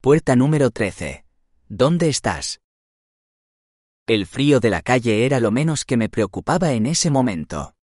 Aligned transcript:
Puerta 0.00 0.36
número 0.36 0.70
13. 0.70 1.24
¿Dónde 1.68 2.08
estás? 2.08 2.60
El 4.06 4.26
frío 4.26 4.60
de 4.60 4.70
la 4.70 4.82
calle 4.82 5.24
era 5.24 5.40
lo 5.40 5.50
menos 5.50 5.84
que 5.84 5.96
me 5.96 6.08
preocupaba 6.08 6.72
en 6.72 6.86
ese 6.86 7.10
momento. 7.10 7.74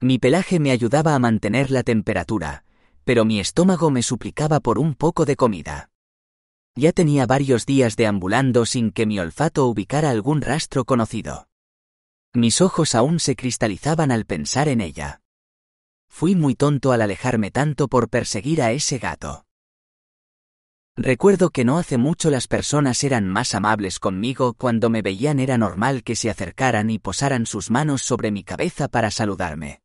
Mi 0.00 0.18
pelaje 0.18 0.60
me 0.60 0.70
ayudaba 0.70 1.14
a 1.14 1.18
mantener 1.18 1.70
la 1.70 1.82
temperatura, 1.82 2.64
pero 3.04 3.24
mi 3.24 3.40
estómago 3.40 3.90
me 3.90 4.02
suplicaba 4.02 4.60
por 4.60 4.78
un 4.78 4.94
poco 4.94 5.24
de 5.24 5.36
comida. 5.36 5.90
Ya 6.76 6.92
tenía 6.92 7.26
varios 7.26 7.66
días 7.66 7.96
deambulando 7.96 8.66
sin 8.66 8.92
que 8.92 9.06
mi 9.06 9.18
olfato 9.18 9.66
ubicara 9.66 10.10
algún 10.10 10.42
rastro 10.42 10.84
conocido. 10.84 11.48
Mis 12.34 12.60
ojos 12.60 12.94
aún 12.94 13.18
se 13.18 13.34
cristalizaban 13.34 14.12
al 14.12 14.26
pensar 14.26 14.68
en 14.68 14.80
ella. 14.80 15.22
Fui 16.08 16.36
muy 16.36 16.54
tonto 16.54 16.92
al 16.92 17.02
alejarme 17.02 17.50
tanto 17.50 17.88
por 17.88 18.08
perseguir 18.08 18.62
a 18.62 18.72
ese 18.72 18.98
gato. 18.98 19.47
Recuerdo 21.00 21.50
que 21.50 21.64
no 21.64 21.78
hace 21.78 21.96
mucho 21.96 22.28
las 22.28 22.48
personas 22.48 23.04
eran 23.04 23.28
más 23.28 23.54
amables 23.54 24.00
conmigo 24.00 24.54
cuando 24.54 24.90
me 24.90 25.00
veían 25.00 25.38
era 25.38 25.56
normal 25.56 26.02
que 26.02 26.16
se 26.16 26.28
acercaran 26.28 26.90
y 26.90 26.98
posaran 26.98 27.46
sus 27.46 27.70
manos 27.70 28.02
sobre 28.02 28.32
mi 28.32 28.42
cabeza 28.42 28.88
para 28.88 29.12
saludarme. 29.12 29.80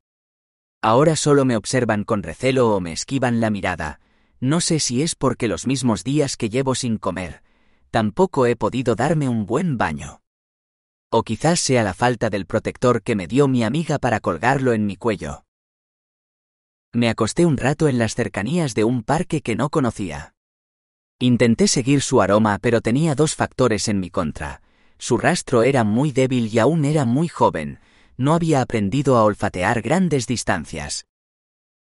Ahora 0.82 1.16
solo 1.16 1.46
me 1.46 1.56
observan 1.56 2.04
con 2.04 2.24
recelo 2.24 2.76
o 2.76 2.80
me 2.80 2.94
esquivan 2.94 3.42
la 3.42 3.52
mirada, 3.52 4.00
no 4.40 4.60
sé 4.60 4.80
si 4.80 5.04
es 5.04 5.14
porque 5.14 5.48
los 5.48 5.68
mismos 5.68 6.04
días 6.04 6.36
que 6.36 6.50
llevo 6.50 6.74
sin 6.74 6.98
comer, 6.98 7.44
tampoco 7.92 8.48
he 8.48 8.56
podido 8.56 8.96
darme 8.96 9.30
un 9.30 9.46
buen 9.46 9.78
baño. 9.78 10.24
O 11.12 11.22
quizás 11.22 11.60
sea 11.60 11.84
la 11.84 11.94
falta 11.94 12.32
del 12.32 12.48
protector 12.48 13.04
que 13.04 13.16
me 13.16 13.28
dio 13.28 13.48
mi 13.48 13.64
amiga 13.64 14.00
para 14.00 14.20
colgarlo 14.20 14.74
en 14.74 14.88
mi 14.88 14.96
cuello. 14.96 15.46
Me 16.92 17.08
acosté 17.08 17.46
un 17.46 17.58
rato 17.58 17.88
en 17.88 18.00
las 18.00 18.16
cercanías 18.16 18.74
de 18.74 18.84
un 18.84 19.04
parque 19.04 19.42
que 19.42 19.56
no 19.56 19.70
conocía. 19.70 20.33
Intenté 21.24 21.70
seguir 21.70 22.02
su 22.02 22.22
aroma 22.22 22.60
pero 22.62 22.82
tenía 22.82 23.16
dos 23.16 23.34
factores 23.34 23.88
en 23.88 24.02
mi 24.02 24.10
contra. 24.10 24.62
Su 24.98 25.18
rastro 25.18 25.64
era 25.64 25.86
muy 25.86 26.12
débil 26.12 26.54
y 26.54 26.60
aún 26.60 26.84
era 26.84 27.06
muy 27.06 27.30
joven, 27.30 27.80
no 28.18 28.34
había 28.34 28.60
aprendido 28.60 29.16
a 29.16 29.24
olfatear 29.24 29.82
grandes 29.82 30.28
distancias. 30.28 31.06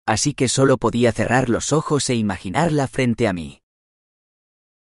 Así 0.07 0.33
que 0.33 0.47
solo 0.47 0.79
podía 0.79 1.11
cerrar 1.11 1.49
los 1.49 1.71
ojos 1.71 2.09
e 2.09 2.15
imaginarla 2.15 2.87
frente 2.87 3.27
a 3.27 3.33
mí. 3.33 3.61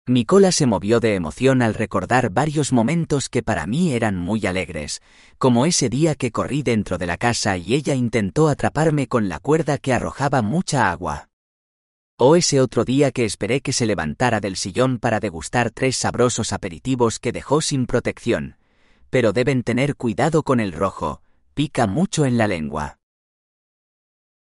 Mi 0.05 0.23
cola 0.23 0.51
se 0.51 0.67
movió 0.67 0.99
de 0.99 1.15
emoción 1.15 1.63
al 1.63 1.73
recordar 1.73 2.29
varios 2.29 2.71
momentos 2.71 3.29
que 3.29 3.41
para 3.41 3.65
mí 3.65 3.93
eran 3.93 4.17
muy 4.17 4.45
alegres, 4.45 5.01
como 5.39 5.65
ese 5.65 5.89
día 5.89 6.13
que 6.13 6.31
corrí 6.31 6.61
dentro 6.61 6.99
de 6.99 7.07
la 7.07 7.17
casa 7.17 7.57
y 7.57 7.73
ella 7.73 7.95
intentó 7.95 8.49
atraparme 8.49 9.07
con 9.07 9.29
la 9.29 9.39
cuerda 9.39 9.79
que 9.79 9.93
arrojaba 9.93 10.43
mucha 10.43 10.91
agua. 10.91 11.27
O 12.19 12.35
ese 12.35 12.61
otro 12.61 12.83
día 12.83 13.11
que 13.11 13.25
esperé 13.25 13.61
que 13.61 13.73
se 13.73 13.85
levantara 13.85 14.39
del 14.39 14.55
sillón 14.55 14.97
para 14.97 15.19
degustar 15.19 15.69
tres 15.69 15.97
sabrosos 15.97 16.51
aperitivos 16.51 17.19
que 17.19 17.31
dejó 17.31 17.61
sin 17.61 17.85
protección. 17.85 18.57
Pero 19.11 19.33
deben 19.33 19.61
tener 19.61 19.95
cuidado 19.95 20.41
con 20.41 20.59
el 20.59 20.73
rojo, 20.73 21.21
pica 21.53 21.85
mucho 21.85 22.25
en 22.25 22.39
la 22.39 22.47
lengua. 22.47 22.97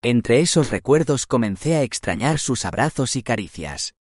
Entre 0.01 0.39
esos 0.39 0.69
recuerdos 0.69 1.25
comencé 1.27 1.75
a 1.75 1.81
extrañar 1.81 2.39
sus 2.39 2.63
abrazos 2.63 3.17
y 3.17 3.23
caricias. 3.23 3.93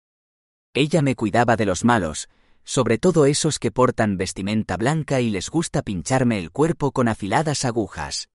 Ella 0.75 1.01
me 1.01 1.17
cuidaba 1.17 1.57
de 1.57 1.65
los 1.65 1.83
malos, 1.83 2.29
sobre 2.65 2.99
todo 2.99 3.25
esos 3.25 3.59
que 3.59 3.71
portan 3.71 4.19
vestimenta 4.19 4.77
blanca 4.77 5.23
y 5.23 5.31
les 5.31 5.49
gusta 5.49 5.81
pincharme 5.81 6.39
el 6.39 6.51
cuerpo 6.51 6.93
con 6.93 7.09
afiladas 7.09 7.65
agujas. 7.65 8.29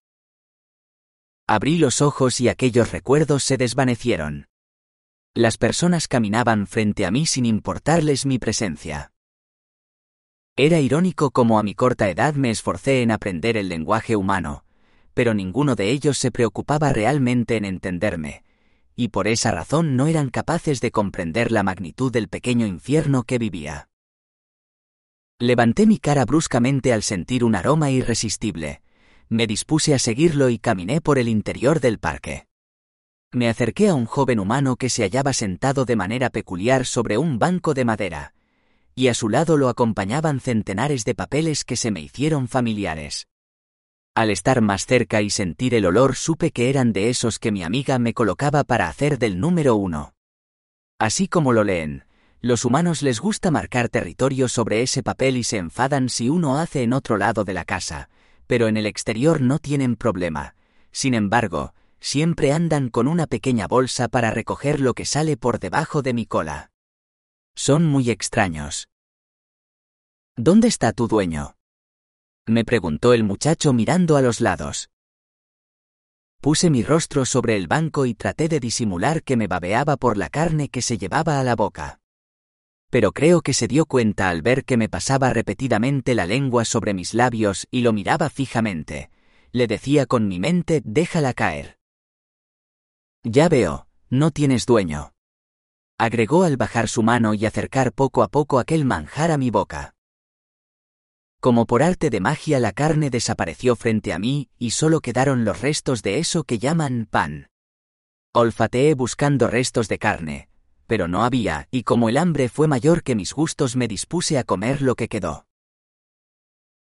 Abrí 1.46 1.78
los 1.78 2.02
ojos 2.02 2.40
y 2.40 2.48
aquellos 2.48 2.90
recuerdos 2.90 3.44
se 3.44 3.56
desvanecieron. 3.56 4.48
Las 5.38 5.56
personas 5.56 6.08
caminaban 6.08 6.66
frente 6.66 7.06
a 7.06 7.12
mí 7.12 7.24
sin 7.24 7.46
importarles 7.46 8.26
mi 8.26 8.40
presencia. 8.40 9.12
Era 10.56 10.80
irónico 10.80 11.30
como 11.30 11.60
a 11.60 11.62
mi 11.62 11.76
corta 11.76 12.10
edad 12.10 12.34
me 12.34 12.50
esforcé 12.50 13.02
en 13.02 13.12
aprender 13.12 13.56
el 13.56 13.68
lenguaje 13.68 14.16
humano, 14.16 14.64
pero 15.14 15.34
ninguno 15.34 15.76
de 15.76 15.92
ellos 15.92 16.18
se 16.18 16.32
preocupaba 16.32 16.92
realmente 16.92 17.56
en 17.56 17.66
entenderme, 17.66 18.42
y 18.96 19.10
por 19.10 19.28
esa 19.28 19.52
razón 19.52 19.94
no 19.94 20.08
eran 20.08 20.30
capaces 20.30 20.80
de 20.80 20.90
comprender 20.90 21.52
la 21.52 21.62
magnitud 21.62 22.10
del 22.10 22.26
pequeño 22.28 22.66
infierno 22.66 23.22
que 23.22 23.38
vivía. 23.38 23.90
Levanté 25.38 25.86
mi 25.86 25.98
cara 25.98 26.24
bruscamente 26.24 26.92
al 26.92 27.04
sentir 27.04 27.44
un 27.44 27.54
aroma 27.54 27.92
irresistible, 27.92 28.82
me 29.28 29.46
dispuse 29.46 29.94
a 29.94 30.00
seguirlo 30.00 30.48
y 30.48 30.58
caminé 30.58 31.00
por 31.00 31.16
el 31.16 31.28
interior 31.28 31.78
del 31.78 32.00
parque. 32.00 32.47
Me 33.32 33.50
acerqué 33.50 33.88
a 33.88 33.94
un 33.94 34.06
joven 34.06 34.40
humano 34.40 34.76
que 34.76 34.88
se 34.88 35.02
hallaba 35.02 35.34
sentado 35.34 35.84
de 35.84 35.96
manera 35.96 36.30
peculiar 36.30 36.86
sobre 36.86 37.18
un 37.18 37.38
banco 37.38 37.74
de 37.74 37.84
madera, 37.84 38.32
y 38.94 39.08
a 39.08 39.14
su 39.14 39.28
lado 39.28 39.58
lo 39.58 39.68
acompañaban 39.68 40.40
centenares 40.40 41.04
de 41.04 41.14
papeles 41.14 41.64
que 41.64 41.76
se 41.76 41.90
me 41.90 42.00
hicieron 42.00 42.48
familiares. 42.48 43.26
Al 44.14 44.30
estar 44.30 44.62
más 44.62 44.86
cerca 44.86 45.20
y 45.20 45.28
sentir 45.28 45.74
el 45.74 45.84
olor 45.84 46.16
supe 46.16 46.52
que 46.52 46.70
eran 46.70 46.94
de 46.94 47.10
esos 47.10 47.38
que 47.38 47.52
mi 47.52 47.62
amiga 47.62 47.98
me 47.98 48.14
colocaba 48.14 48.64
para 48.64 48.88
hacer 48.88 49.18
del 49.18 49.38
número 49.38 49.76
uno. 49.76 50.14
Así 50.98 51.28
como 51.28 51.52
lo 51.52 51.64
leen, 51.64 52.04
los 52.40 52.64
humanos 52.64 53.02
les 53.02 53.20
gusta 53.20 53.50
marcar 53.50 53.90
territorio 53.90 54.48
sobre 54.48 54.80
ese 54.80 55.02
papel 55.02 55.36
y 55.36 55.44
se 55.44 55.58
enfadan 55.58 56.08
si 56.08 56.30
uno 56.30 56.58
hace 56.58 56.82
en 56.82 56.94
otro 56.94 57.18
lado 57.18 57.44
de 57.44 57.52
la 57.52 57.66
casa, 57.66 58.08
pero 58.46 58.68
en 58.68 58.78
el 58.78 58.86
exterior 58.86 59.42
no 59.42 59.58
tienen 59.58 59.96
problema. 59.96 60.54
Sin 60.92 61.12
embargo, 61.12 61.74
siempre 62.00 62.52
andan 62.52 62.88
con 62.88 63.08
una 63.08 63.26
pequeña 63.26 63.66
bolsa 63.66 64.08
para 64.08 64.30
recoger 64.30 64.80
lo 64.80 64.94
que 64.94 65.04
sale 65.04 65.36
por 65.36 65.58
debajo 65.58 66.02
de 66.02 66.14
mi 66.14 66.26
cola. 66.26 66.70
Son 67.54 67.86
muy 67.86 68.10
extraños. 68.10 68.88
¿Dónde 70.36 70.68
está 70.68 70.92
tu 70.92 71.08
dueño? 71.08 71.56
me 72.46 72.64
preguntó 72.64 73.12
el 73.12 73.24
muchacho 73.24 73.72
mirando 73.72 74.16
a 74.16 74.22
los 74.22 74.40
lados. 74.40 74.88
Puse 76.40 76.70
mi 76.70 76.82
rostro 76.82 77.24
sobre 77.24 77.56
el 77.56 77.66
banco 77.66 78.06
y 78.06 78.14
traté 78.14 78.48
de 78.48 78.60
disimular 78.60 79.22
que 79.22 79.36
me 79.36 79.48
babeaba 79.48 79.96
por 79.96 80.16
la 80.16 80.28
carne 80.28 80.68
que 80.68 80.82
se 80.82 80.96
llevaba 80.96 81.40
a 81.40 81.44
la 81.44 81.56
boca. 81.56 82.00
Pero 82.90 83.12
creo 83.12 83.42
que 83.42 83.52
se 83.52 83.68
dio 83.68 83.86
cuenta 83.86 84.30
al 84.30 84.40
ver 84.40 84.64
que 84.64 84.76
me 84.76 84.88
pasaba 84.88 85.32
repetidamente 85.32 86.14
la 86.14 86.26
lengua 86.26 86.64
sobre 86.64 86.94
mis 86.94 87.12
labios 87.12 87.66
y 87.70 87.82
lo 87.82 87.92
miraba 87.92 88.30
fijamente. 88.30 89.10
Le 89.52 89.66
decía 89.66 90.06
con 90.06 90.28
mi 90.28 90.38
mente, 90.38 90.80
déjala 90.84 91.34
caer. 91.34 91.77
Ya 93.30 93.50
veo, 93.50 93.86
no 94.08 94.30
tienes 94.30 94.64
dueño. 94.64 95.12
Agregó 95.98 96.44
al 96.44 96.56
bajar 96.56 96.88
su 96.88 97.02
mano 97.02 97.34
y 97.34 97.44
acercar 97.44 97.92
poco 97.92 98.22
a 98.22 98.28
poco 98.28 98.58
aquel 98.58 98.86
manjar 98.86 99.30
a 99.30 99.36
mi 99.36 99.50
boca. 99.50 99.94
Como 101.38 101.66
por 101.66 101.82
arte 101.82 102.08
de 102.08 102.20
magia 102.20 102.58
la 102.58 102.72
carne 102.72 103.10
desapareció 103.10 103.76
frente 103.76 104.14
a 104.14 104.18
mí 104.18 104.48
y 104.58 104.70
solo 104.70 105.00
quedaron 105.00 105.44
los 105.44 105.60
restos 105.60 106.02
de 106.02 106.18
eso 106.18 106.44
que 106.44 106.58
llaman 106.58 107.06
pan. 107.10 107.48
Olfateé 108.32 108.94
buscando 108.94 109.46
restos 109.46 109.88
de 109.88 109.98
carne, 109.98 110.48
pero 110.86 111.06
no 111.06 111.22
había, 111.22 111.68
y 111.70 111.82
como 111.82 112.08
el 112.08 112.16
hambre 112.16 112.48
fue 112.48 112.66
mayor 112.66 113.02
que 113.02 113.14
mis 113.14 113.34
gustos 113.34 113.76
me 113.76 113.88
dispuse 113.88 114.38
a 114.38 114.44
comer 114.44 114.80
lo 114.80 114.94
que 114.94 115.08
quedó. 115.08 115.44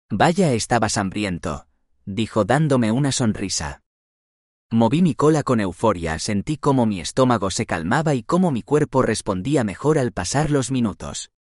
Vaya, 0.09 0.55
estabas 0.55 0.97
hambriento, 0.97 1.67
dijo 2.07 2.47
dándome 2.47 2.93
una 2.93 3.13
sonrisa. 3.13 3.83
Moví 4.73 5.03
mi 5.03 5.17
cola 5.17 5.43
con 5.43 5.59
euforia, 5.59 6.21
sentí 6.21 6.57
cómo 6.57 6.87
mi 6.87 7.01
estómago 7.01 7.51
se 7.51 7.67
calmaba 7.67 8.15
y 8.15 8.23
cómo 8.23 8.53
mi 8.53 8.63
cuerpo 8.63 9.03
respondía 9.03 9.65
mejor 9.65 9.99
al 9.99 10.13
pasar 10.13 10.53
los 10.53 10.71
minutos. 10.71 11.31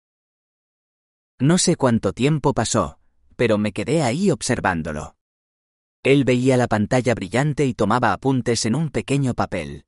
No 1.38 1.56
sé 1.56 1.76
cuánto 1.76 2.12
tiempo 2.12 2.54
pasó, 2.54 2.98
pero 3.36 3.56
me 3.56 3.70
quedé 3.70 4.02
ahí 4.02 4.32
observándolo. 4.32 5.14
Él 6.02 6.24
veía 6.24 6.56
la 6.56 6.66
pantalla 6.66 7.14
brillante 7.14 7.66
y 7.66 7.74
tomaba 7.74 8.12
apuntes 8.12 8.66
en 8.66 8.74
un 8.74 8.90
pequeño 8.90 9.34
papel. 9.34 9.84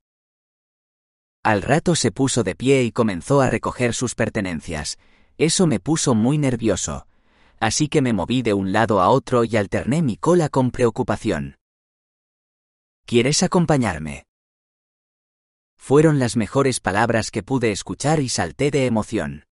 Al 1.43 1.63
rato 1.63 1.95
se 1.95 2.13
puso 2.13 2.43
de 2.43 2.55
pie 2.55 2.83
y 2.83 2.93
comenzó 2.93 3.41
a 3.41 3.49
recoger 3.49 3.93
sus 3.93 4.15
pertenencias. 4.15 4.97
Eso 5.37 5.67
me 5.67 5.81
puso 5.81 6.15
muy 6.15 6.37
nervioso, 6.37 7.07
así 7.59 7.89
que 7.89 8.01
me 8.01 8.13
moví 8.13 8.41
de 8.41 8.53
un 8.53 8.71
lado 8.71 9.01
a 9.01 9.09
otro 9.09 9.43
y 9.43 9.57
alterné 9.57 10.01
mi 10.01 10.15
cola 10.15 10.47
con 10.47 10.71
preocupación. 10.71 11.57
¿Quieres 13.05 13.43
acompañarme? 13.43 14.25
Fueron 15.77 16.19
las 16.19 16.37
mejores 16.37 16.79
palabras 16.79 17.31
que 17.31 17.43
pude 17.43 17.71
escuchar 17.71 18.21
y 18.21 18.29
salté 18.29 18.71
de 18.71 18.85
emoción. 18.85 19.45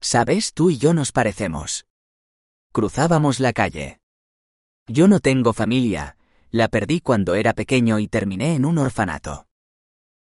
Sabes, 0.00 0.52
tú 0.52 0.68
y 0.68 0.76
yo 0.76 0.92
nos 0.92 1.10
parecemos. 1.10 1.86
Cruzábamos 2.72 3.40
la 3.40 3.54
calle. 3.54 4.00
Yo 4.86 5.08
no 5.08 5.20
tengo 5.20 5.54
familia, 5.54 6.18
la 6.50 6.68
perdí 6.68 7.00
cuando 7.00 7.34
era 7.34 7.54
pequeño 7.54 7.98
y 7.98 8.08
terminé 8.08 8.54
en 8.54 8.66
un 8.66 8.76
orfanato. 8.76 9.46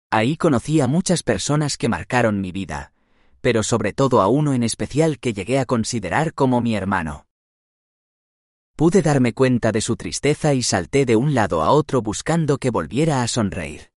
Ahí 0.09 0.37
conocí 0.37 0.79
a 0.79 0.87
muchas 0.87 1.23
personas 1.23 1.77
que 1.77 1.89
marcaron 1.89 2.39
mi 2.39 2.53
vida, 2.53 2.93
pero 3.41 3.63
sobre 3.63 3.91
todo 3.91 4.21
a 4.21 4.27
uno 4.27 4.53
en 4.53 4.63
especial 4.63 5.19
que 5.19 5.33
llegué 5.33 5.59
a 5.59 5.65
considerar 5.65 6.33
como 6.33 6.61
mi 6.61 6.75
hermano. 6.75 7.25
Pude 8.81 9.03
darme 9.03 9.33
cuenta 9.33 9.71
de 9.71 9.79
su 9.79 9.95
tristeza 9.95 10.55
y 10.55 10.63
salté 10.63 11.05
de 11.05 11.15
un 11.15 11.35
lado 11.35 11.61
a 11.61 11.69
otro 11.69 12.01
buscando 12.01 12.57
que 12.57 12.71
volviera 12.71 13.21
a 13.21 13.27
sonreír. 13.27 13.91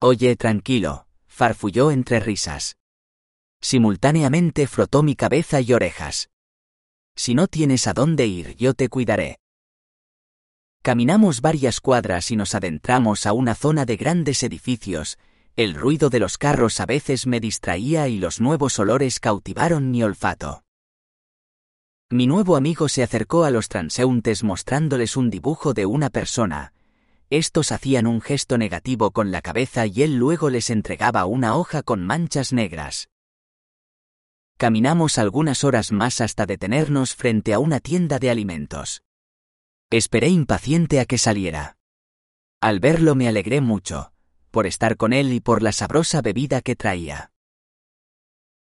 Oye, 0.00 0.36
tranquilo, 0.36 1.08
farfulló 1.26 1.90
entre 1.90 2.20
risas. 2.20 2.76
Simultáneamente 3.60 4.68
frotó 4.68 5.02
mi 5.02 5.16
cabeza 5.16 5.60
y 5.60 5.72
orejas. 5.72 6.30
Si 7.16 7.34
no 7.34 7.48
tienes 7.48 7.88
a 7.88 7.94
dónde 7.94 8.28
ir, 8.28 8.54
yo 8.54 8.74
te 8.74 8.88
cuidaré. 8.88 9.40
Caminamos 10.80 11.40
varias 11.40 11.80
cuadras 11.80 12.30
y 12.30 12.36
nos 12.36 12.54
adentramos 12.54 13.26
a 13.26 13.32
una 13.32 13.56
zona 13.56 13.84
de 13.84 13.96
grandes 13.96 14.44
edificios, 14.44 15.18
el 15.56 15.74
ruido 15.74 16.10
de 16.10 16.20
los 16.20 16.38
carros 16.38 16.78
a 16.78 16.86
veces 16.86 17.26
me 17.26 17.40
distraía 17.40 18.06
y 18.06 18.18
los 18.18 18.40
nuevos 18.40 18.78
olores 18.78 19.18
cautivaron 19.18 19.90
mi 19.90 20.04
olfato. 20.04 20.62
Mi 22.12 22.26
nuevo 22.26 22.56
amigo 22.56 22.90
se 22.90 23.02
acercó 23.02 23.44
a 23.44 23.50
los 23.50 23.70
transeúntes 23.70 24.44
mostrándoles 24.44 25.16
un 25.16 25.30
dibujo 25.30 25.72
de 25.72 25.86
una 25.86 26.10
persona. 26.10 26.74
Estos 27.30 27.72
hacían 27.72 28.06
un 28.06 28.20
gesto 28.20 28.58
negativo 28.58 29.12
con 29.12 29.30
la 29.30 29.40
cabeza 29.40 29.86
y 29.86 30.02
él 30.02 30.16
luego 30.16 30.50
les 30.50 30.68
entregaba 30.68 31.24
una 31.24 31.56
hoja 31.56 31.82
con 31.82 32.04
manchas 32.04 32.52
negras. 32.52 33.08
Caminamos 34.58 35.16
algunas 35.16 35.64
horas 35.64 35.90
más 35.90 36.20
hasta 36.20 36.44
detenernos 36.44 37.14
frente 37.14 37.54
a 37.54 37.58
una 37.58 37.80
tienda 37.80 38.18
de 38.18 38.28
alimentos. 38.28 39.02
Esperé 39.88 40.28
impaciente 40.28 41.00
a 41.00 41.06
que 41.06 41.16
saliera. 41.16 41.78
Al 42.60 42.78
verlo 42.78 43.14
me 43.14 43.26
alegré 43.26 43.62
mucho 43.62 44.12
por 44.50 44.66
estar 44.66 44.98
con 44.98 45.14
él 45.14 45.32
y 45.32 45.40
por 45.40 45.62
la 45.62 45.72
sabrosa 45.72 46.20
bebida 46.20 46.60
que 46.60 46.76
traía. 46.76 47.32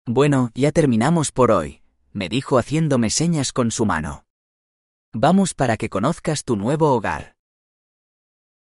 Bueno, 0.04 0.50
ya 0.54 0.72
terminamos 0.72 1.32
por 1.32 1.50
hoy, 1.52 1.79
me 2.12 2.28
dijo 2.28 2.58
haciéndome 2.58 3.10
señas 3.10 3.52
con 3.52 3.70
su 3.70 3.86
mano. 3.86 4.24
Vamos 5.12 5.54
para 5.54 5.76
que 5.76 5.88
conozcas 5.88 6.44
tu 6.44 6.56
nuevo 6.56 6.92
hogar. 6.92 7.36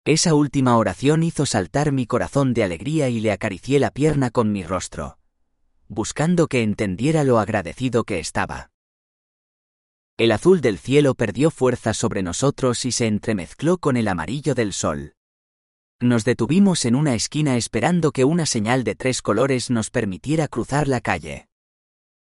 Esa 0.05 0.33
última 0.33 0.77
oración 0.77 1.23
hizo 1.23 1.45
saltar 1.45 1.91
mi 1.91 2.05
corazón 2.05 2.53
de 2.53 2.63
alegría 2.63 3.09
y 3.09 3.21
le 3.21 3.31
acaricié 3.31 3.79
la 3.79 3.91
pierna 3.91 4.31
con 4.31 4.51
mi 4.51 4.63
rostro, 4.63 5.17
buscando 5.87 6.47
que 6.47 6.61
entendiera 6.61 7.23
lo 7.23 7.39
agradecido 7.39 8.03
que 8.03 8.19
estaba. 8.19 8.71
El 10.17 10.31
azul 10.31 10.61
del 10.61 10.77
cielo 10.77 11.15
perdió 11.15 11.49
fuerza 11.49 11.93
sobre 11.93 12.21
nosotros 12.21 12.85
y 12.85 12.91
se 12.91 13.07
entremezcló 13.07 13.77
con 13.77 13.97
el 13.97 14.07
amarillo 14.07 14.55
del 14.55 14.73
sol. 14.73 15.15
Nos 15.99 16.25
detuvimos 16.25 16.83
en 16.85 16.95
una 16.95 17.15
esquina 17.15 17.55
esperando 17.55 18.11
que 18.11 18.25
una 18.25 18.45
señal 18.45 18.83
de 18.83 18.95
tres 18.95 19.21
colores 19.21 19.69
nos 19.69 19.89
permitiera 19.89 20.47
cruzar 20.47 20.87
la 20.87 20.99
calle. 20.99 21.47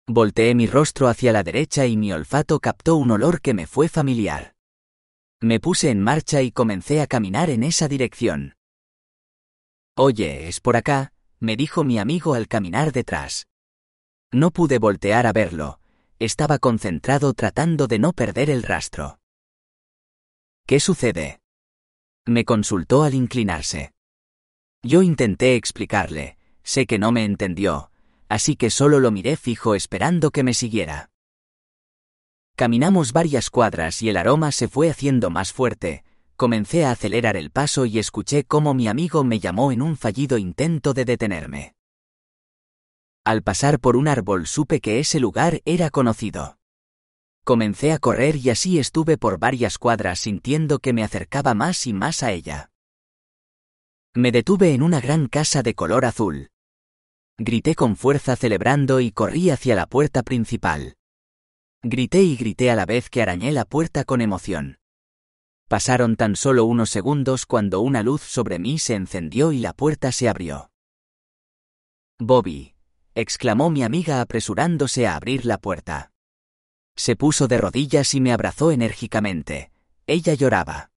Volteé 0.07 0.55
mi 0.55 0.67
rostro 0.67 1.09
hacia 1.09 1.33
la 1.33 1.43
derecha 1.43 1.87
y 1.87 1.97
mi 1.97 2.13
olfato 2.13 2.61
captó 2.61 2.97
un 2.97 3.11
olor 3.11 3.41
que 3.41 3.55
me 3.55 3.67
fue 3.67 3.89
familiar. 3.89 4.55
Me 5.41 5.61
puse 5.61 5.89
en 5.89 6.01
marcha 6.03 6.43
y 6.43 6.53
comencé 6.53 7.01
a 7.01 7.07
caminar 7.07 7.49
en 7.49 7.63
esa 7.63 7.89
dirección. 7.89 8.55
Oye, 9.97 10.49
es 10.49 10.61
por 10.61 10.77
acá, 10.77 11.13
me 11.41 11.57
dijo 11.57 11.85
mi 11.85 11.99
amigo 11.99 12.35
al 12.35 12.49
caminar 12.49 12.93
detrás. 12.93 13.47
No 14.31 14.51
pude 14.51 14.79
voltear 14.79 15.27
a 15.27 15.33
verlo, 15.33 15.81
estaba 16.19 16.59
concentrado 16.59 17.33
tratando 17.33 17.87
de 17.87 17.99
no 17.99 18.13
perder 18.13 18.51
el 18.51 18.63
rastro. 18.63 19.21
¿Qué 20.67 20.81
sucede? 20.81 21.41
Me 22.27 22.45
consultó 22.45 23.05
al 23.05 23.15
inclinarse. 23.15 23.93
Yo 24.83 25.01
intenté 25.01 25.57
explicarle, 25.57 26.37
sé 26.63 26.87
que 26.87 26.99
no 26.99 27.11
me 27.11 27.25
entendió, 27.25 27.91
así 28.29 28.57
que 28.57 28.71
solo 28.71 29.01
lo 29.01 29.11
miré 29.11 29.37
fijo 29.37 29.75
esperando 29.75 30.31
que 30.31 30.43
me 30.43 30.55
siguiera. 30.55 31.11
Caminamos 32.57 33.13
varias 33.13 33.51
cuadras 33.51 34.01
y 34.03 34.09
el 34.09 34.17
aroma 34.17 34.53
se 34.53 34.69
fue 34.69 34.89
haciendo 34.89 35.31
más 35.31 35.53
fuerte, 35.53 36.05
comencé 36.37 36.85
a 36.85 36.93
acelerar 36.93 37.37
el 37.37 37.51
paso 37.51 37.85
y 37.85 37.99
escuché 37.99 38.45
cómo 38.45 38.75
mi 38.75 38.89
amigo 38.89 39.25
me 39.25 39.41
llamó 39.41 39.73
en 39.73 39.83
un 39.83 39.97
fallido 39.97 40.39
intento 40.39 40.95
de 40.95 41.05
detenerme. 41.05 41.75
Al 43.25 43.43
pasar 43.43 43.81
por 43.81 43.97
un 43.97 44.07
árbol 44.07 44.47
supe 44.47 44.81
que 44.81 45.01
ese 45.01 45.19
lugar 45.19 45.63
era 45.65 45.91
conocido. 45.91 46.59
Comencé 47.43 47.93
a 47.93 47.99
correr 47.99 48.37
y 48.37 48.51
así 48.51 48.79
estuve 48.79 49.19
por 49.19 49.39
varias 49.39 49.79
cuadras 49.79 50.21
sintiendo 50.21 50.79
que 50.79 50.93
me 50.93 51.03
acercaba 51.03 51.55
más 51.55 51.87
y 51.87 51.93
más 51.93 52.23
a 52.23 52.33
ella. 52.33 52.71
Me 54.15 54.31
detuve 54.31 54.75
en 54.75 54.83
una 54.83 55.01
gran 55.01 55.27
casa 55.27 55.63
de 55.63 55.75
color 55.75 56.05
azul. 56.05 56.51
Grité 57.39 57.75
con 57.75 57.97
fuerza 57.97 58.37
celebrando 58.37 59.01
y 59.01 59.11
corrí 59.11 59.51
hacia 59.51 59.75
la 59.75 59.87
puerta 59.87 60.23
principal. 60.23 60.95
Grité 61.83 62.23
y 62.23 62.37
grité 62.37 62.71
a 62.71 62.77
la 62.77 62.87
vez 62.87 63.11
que 63.11 63.23
arañé 63.23 63.51
la 63.51 63.65
puerta 63.65 64.05
con 64.05 64.21
emoción. 64.21 64.79
Pasaron 65.69 66.15
tan 66.15 66.37
solo 66.37 66.65
unos 66.65 66.91
segundos 66.91 67.45
cuando 67.45 67.81
una 67.81 68.05
luz 68.05 68.23
sobre 68.23 68.61
mí 68.61 68.79
se 68.79 68.95
encendió 68.95 69.51
y 69.51 69.59
la 69.59 69.73
puerta 69.73 70.13
se 70.13 70.29
abrió. 70.29 70.71
Bobby, 72.21 72.77
exclamó 73.17 73.69
mi 73.69 73.83
amiga 73.83 74.21
apresurándose 74.21 75.09
a 75.09 75.17
abrir 75.17 75.45
la 75.45 75.59
puerta. 75.59 76.13
Se 76.95 77.17
puso 77.17 77.49
de 77.49 77.59
rodillas 77.59 78.15
y 78.15 78.21
me 78.21 78.33
abrazó 78.33 78.71
enérgicamente. 78.71 79.73
Ella 80.07 80.35
lloraba. 80.35 80.93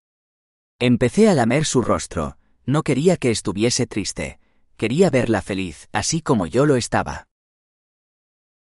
Empecé 0.78 1.30
a 1.30 1.34
lamer 1.34 1.66
su 1.66 1.82
rostro, 1.82 2.38
no 2.68 2.84
quería 2.84 3.18
que 3.18 3.32
estuviese 3.32 3.88
triste, 3.88 4.40
quería 4.78 5.10
verla 5.10 5.42
feliz, 5.42 5.90
así 5.92 6.22
como 6.22 6.46
yo 6.46 6.66
lo 6.66 6.76
estaba. 6.76 7.28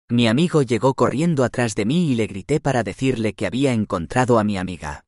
Mi 0.08 0.28
amigo 0.28 0.62
llegó 0.62 0.94
corriendo 0.94 1.42
atrás 1.42 1.74
de 1.74 1.86
mí 1.86 2.10
y 2.10 2.14
le 2.14 2.26
grité 2.26 2.60
para 2.60 2.82
decirle 2.82 3.32
que 3.32 3.46
había 3.46 3.72
encontrado 3.72 4.38
a 4.38 4.44
mi 4.44 4.58
amiga. 4.58 5.04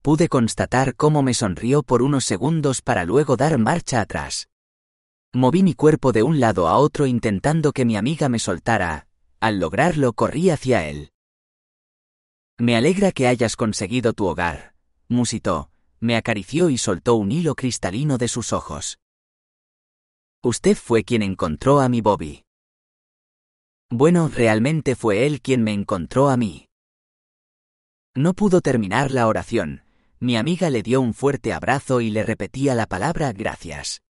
Pude 0.00 0.28
constatar 0.28 0.94
cómo 0.94 1.22
me 1.22 1.34
sonrió 1.34 1.82
por 1.82 2.02
unos 2.02 2.24
segundos 2.24 2.82
para 2.82 3.04
luego 3.04 3.36
dar 3.36 3.58
marcha 3.58 4.00
atrás. 4.00 4.48
Moví 5.32 5.62
mi 5.62 5.74
cuerpo 5.74 6.12
de 6.12 6.22
un 6.22 6.40
lado 6.40 6.68
a 6.68 6.76
otro 6.76 7.06
intentando 7.06 7.72
que 7.72 7.84
mi 7.84 7.96
amiga 7.96 8.28
me 8.28 8.38
soltara. 8.38 9.08
Al 9.40 9.58
lograrlo 9.58 10.12
corrí 10.12 10.50
hacia 10.50 10.86
él. 10.88 11.10
Me 12.58 12.76
alegra 12.76 13.10
que 13.10 13.26
hayas 13.26 13.56
conseguido 13.56 14.12
tu 14.12 14.26
hogar, 14.26 14.74
musitó, 15.08 15.70
me 15.98 16.16
acarició 16.16 16.70
y 16.70 16.78
soltó 16.78 17.16
un 17.16 17.32
hilo 17.32 17.56
cristalino 17.56 18.18
de 18.18 18.28
sus 18.28 18.52
ojos. 18.52 19.01
Usted 20.44 20.76
fue 20.76 21.04
quien 21.04 21.22
encontró 21.22 21.78
a 21.80 21.88
mi 21.88 22.00
Bobby. 22.00 22.44
Bueno, 23.90 24.28
realmente 24.28 24.96
fue 24.96 25.24
él 25.24 25.40
quien 25.40 25.62
me 25.62 25.72
encontró 25.72 26.30
a 26.30 26.36
mí. 26.36 26.68
No 28.16 28.34
pudo 28.34 28.60
terminar 28.60 29.12
la 29.12 29.28
oración, 29.28 29.84
mi 30.18 30.36
amiga 30.36 30.68
le 30.68 30.82
dio 30.82 31.00
un 31.00 31.14
fuerte 31.14 31.52
abrazo 31.52 32.00
y 32.00 32.10
le 32.10 32.24
repetía 32.24 32.74
la 32.74 32.86
palabra 32.86 33.32
gracias. 33.32 34.02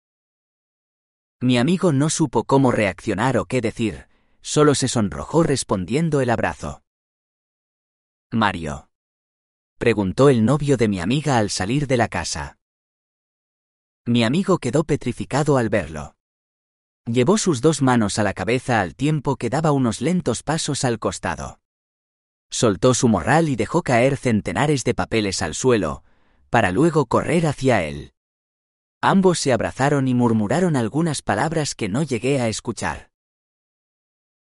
Mi 1.42 1.58
amigo 1.58 1.92
no 1.92 2.10
supo 2.10 2.46
cómo 2.46 2.72
reaccionar 2.72 3.38
o 3.38 3.44
qué 3.44 3.60
decir, 3.60 4.08
solo 4.42 4.74
se 4.74 4.88
sonrojó 4.88 5.44
respondiendo 5.44 6.22
el 6.22 6.30
abrazo. 6.30 6.82
Mario. 8.32 8.90
Preguntó 9.78 10.30
el 10.30 10.46
novio 10.46 10.78
de 10.78 10.88
mi 10.88 11.02
amiga 11.02 11.38
al 11.38 11.50
salir 11.50 11.88
de 11.88 11.98
la 11.98 12.08
casa. 12.08 12.58
Mi 14.06 14.24
amigo 14.24 14.60
quedó 14.60 14.86
petrificado 14.86 15.58
al 15.58 15.68
verlo. 15.68 16.16
Llevó 17.06 17.38
sus 17.38 17.62
dos 17.62 17.82
manos 17.82 18.20
a 18.20 18.24
la 18.24 18.34
cabeza 18.34 18.82
al 18.82 18.96
tiempo 18.96 19.36
que 19.36 19.50
daba 19.50 19.72
unos 19.72 20.02
lentos 20.02 20.44
pasos 20.44 20.84
al 20.84 21.00
costado. 21.00 21.60
Soltó 22.50 22.94
su 22.94 23.08
morral 23.08 23.50
y 23.50 23.56
dejó 23.56 23.82
caer 23.82 24.18
centenares 24.18 24.84
de 24.84 24.94
papeles 24.94 25.42
al 25.42 25.56
suelo, 25.56 26.04
para 26.50 26.72
luego 26.72 27.06
correr 27.06 27.48
hacia 27.48 27.84
él. 27.84 28.14
Ambos 29.02 29.40
se 29.40 29.54
abrazaron 29.54 30.08
y 30.08 30.14
murmuraron 30.14 30.76
algunas 30.76 31.22
palabras 31.22 31.76
que 31.76 31.90
no 31.90 32.04
llegué 32.04 32.40
a 32.40 32.50
escuchar. 32.50 33.10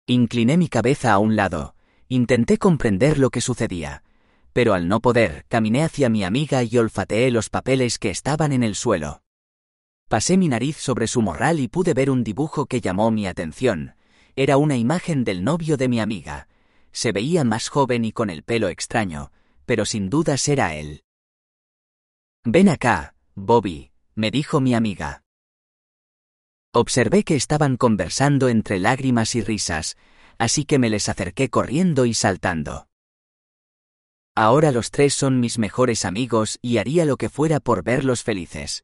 Incliné 0.07 0.57
mi 0.57 0.67
cabeza 0.67 1.13
a 1.13 1.19
un 1.19 1.35
lado, 1.35 1.75
Intenté 2.13 2.57
comprender 2.57 3.17
lo 3.17 3.29
que 3.29 3.39
sucedía, 3.39 4.03
pero 4.51 4.73
al 4.73 4.89
no 4.89 4.99
poder, 4.99 5.45
caminé 5.47 5.81
hacia 5.85 6.09
mi 6.09 6.25
amiga 6.25 6.61
y 6.61 6.77
olfateé 6.77 7.31
los 7.31 7.49
papeles 7.49 7.99
que 7.99 8.09
estaban 8.09 8.51
en 8.51 8.63
el 8.63 8.75
suelo. 8.75 9.21
Pasé 10.11 10.35
mi 10.35 10.49
nariz 10.49 10.75
sobre 10.75 11.07
su 11.07 11.21
morral 11.21 11.61
y 11.61 11.69
pude 11.69 11.93
ver 11.93 12.09
un 12.09 12.25
dibujo 12.25 12.65
que 12.65 12.81
llamó 12.81 13.11
mi 13.11 13.27
atención. 13.27 13.95
Era 14.35 14.57
una 14.57 14.75
imagen 14.75 15.23
del 15.23 15.41
novio 15.41 15.77
de 15.77 15.87
mi 15.87 16.01
amiga. 16.01 16.49
Se 16.91 17.13
veía 17.13 17.45
más 17.45 17.69
joven 17.69 18.03
y 18.03 18.11
con 18.11 18.29
el 18.29 18.43
pelo 18.43 18.67
extraño, 18.67 19.31
pero 19.65 19.85
sin 19.85 20.09
dudas 20.09 20.49
era 20.49 20.75
él. 20.75 21.05
Ven 22.43 22.67
acá, 22.67 23.15
Bobby, 23.35 23.93
me 24.13 24.31
dijo 24.31 24.59
mi 24.59 24.73
amiga. 24.73 25.23
Observé 26.73 27.23
que 27.23 27.37
estaban 27.37 27.77
conversando 27.77 28.49
entre 28.49 28.79
lágrimas 28.79 29.33
y 29.35 29.41
risas, 29.41 29.95
así 30.37 30.65
que 30.65 30.77
me 30.77 30.89
les 30.89 31.07
acerqué 31.07 31.49
corriendo 31.49 32.05
y 32.05 32.13
saltando. 32.15 32.89
Ahora 34.35 34.73
los 34.73 34.91
tres 34.91 35.13
son 35.13 35.39
mis 35.39 35.57
mejores 35.57 36.03
amigos 36.03 36.59
y 36.61 36.79
haría 36.79 37.05
lo 37.05 37.15
que 37.15 37.29
fuera 37.29 37.61
por 37.61 37.81
verlos 37.81 38.23
felices. 38.23 38.83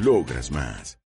Logras 0.00 0.52
más. 0.52 0.97